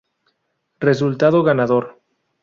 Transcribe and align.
Resultado: 0.79 1.43
Ganador. 1.43 2.01